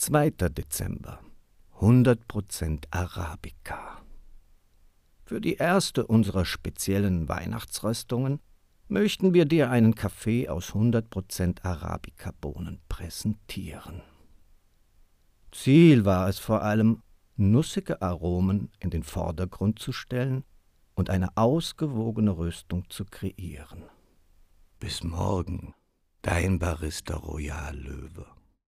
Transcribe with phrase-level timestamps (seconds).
[0.00, 0.30] 2.
[0.30, 1.20] Dezember
[1.78, 4.00] 100% Arabica.
[5.26, 8.40] Für die erste unserer speziellen Weihnachtsröstungen
[8.88, 14.00] möchten wir dir einen Kaffee aus 100% Arabica-Bohnen präsentieren.
[15.52, 17.02] Ziel war es vor allem,
[17.36, 20.44] nussige Aromen in den Vordergrund zu stellen
[20.94, 23.82] und eine ausgewogene Röstung zu kreieren.
[24.78, 25.74] Bis morgen,
[26.22, 28.39] dein Barista Royal Löwe.